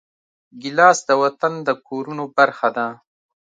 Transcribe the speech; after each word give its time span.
ګیلاس 0.61 0.99
د 1.07 1.09
وطن 1.21 1.53
د 1.67 1.69
کورونو 1.87 2.23
برخه 2.37 2.67
ده. 2.77 2.87